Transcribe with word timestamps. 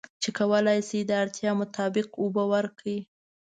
چې 0.21 0.29
کولی 0.39 0.79
شي 0.87 0.99
د 1.03 1.11
اړتیا 1.21 1.51
مطابق 1.61 2.07
اوبه 2.21 2.43
ورکړي. 2.53 2.99